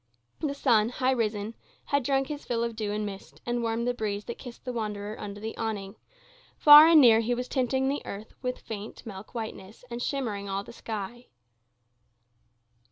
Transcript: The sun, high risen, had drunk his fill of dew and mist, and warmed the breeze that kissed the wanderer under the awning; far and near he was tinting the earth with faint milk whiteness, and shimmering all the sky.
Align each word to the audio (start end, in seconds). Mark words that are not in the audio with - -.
The 0.39 0.55
sun, 0.55 0.89
high 0.89 1.11
risen, 1.11 1.53
had 1.85 2.03
drunk 2.03 2.25
his 2.25 2.43
fill 2.43 2.63
of 2.63 2.75
dew 2.75 2.91
and 2.91 3.05
mist, 3.05 3.39
and 3.45 3.61
warmed 3.61 3.87
the 3.87 3.93
breeze 3.93 4.25
that 4.25 4.39
kissed 4.39 4.65
the 4.65 4.73
wanderer 4.73 5.15
under 5.19 5.39
the 5.39 5.55
awning; 5.57 5.95
far 6.57 6.87
and 6.87 6.99
near 6.99 7.19
he 7.19 7.35
was 7.35 7.47
tinting 7.47 7.87
the 7.87 8.01
earth 8.03 8.33
with 8.41 8.57
faint 8.57 9.05
milk 9.05 9.35
whiteness, 9.35 9.85
and 9.91 10.01
shimmering 10.01 10.49
all 10.49 10.63
the 10.63 10.73
sky. 10.73 11.27